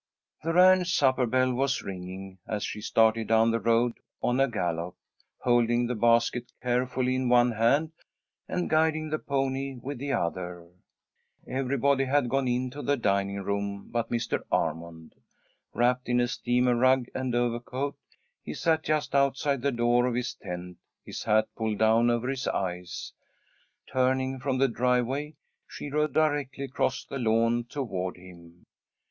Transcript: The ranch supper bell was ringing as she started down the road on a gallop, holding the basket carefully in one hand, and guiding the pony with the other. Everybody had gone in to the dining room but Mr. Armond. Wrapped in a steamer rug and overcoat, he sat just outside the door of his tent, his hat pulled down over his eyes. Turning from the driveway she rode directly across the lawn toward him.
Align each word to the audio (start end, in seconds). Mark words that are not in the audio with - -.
The 0.43 0.51
ranch 0.51 0.95
supper 0.95 1.27
bell 1.27 1.53
was 1.53 1.83
ringing 1.83 2.39
as 2.47 2.63
she 2.63 2.81
started 2.81 3.27
down 3.27 3.51
the 3.51 3.59
road 3.59 3.99
on 4.23 4.39
a 4.39 4.47
gallop, 4.47 4.95
holding 5.37 5.85
the 5.85 5.93
basket 5.93 6.51
carefully 6.59 7.13
in 7.13 7.29
one 7.29 7.51
hand, 7.51 7.91
and 8.47 8.67
guiding 8.67 9.11
the 9.11 9.19
pony 9.19 9.75
with 9.75 9.99
the 9.99 10.11
other. 10.11 10.67
Everybody 11.47 12.05
had 12.05 12.29
gone 12.29 12.47
in 12.47 12.71
to 12.71 12.81
the 12.81 12.97
dining 12.97 13.43
room 13.43 13.89
but 13.91 14.09
Mr. 14.09 14.39
Armond. 14.51 15.11
Wrapped 15.71 16.09
in 16.09 16.19
a 16.19 16.27
steamer 16.27 16.73
rug 16.75 17.05
and 17.13 17.35
overcoat, 17.35 17.95
he 18.41 18.55
sat 18.55 18.81
just 18.83 19.13
outside 19.13 19.61
the 19.61 19.71
door 19.71 20.07
of 20.07 20.15
his 20.15 20.33
tent, 20.33 20.79
his 21.05 21.25
hat 21.25 21.47
pulled 21.55 21.77
down 21.77 22.09
over 22.09 22.27
his 22.27 22.47
eyes. 22.47 23.13
Turning 23.87 24.39
from 24.39 24.57
the 24.57 24.67
driveway 24.67 25.35
she 25.69 25.91
rode 25.91 26.13
directly 26.15 26.63
across 26.63 27.05
the 27.05 27.19
lawn 27.19 27.65
toward 27.65 28.17
him. 28.17 28.65